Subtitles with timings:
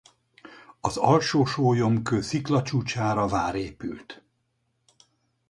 [0.81, 4.21] Az Alsó-Sólyomkő sziklacsúcsára vár épült.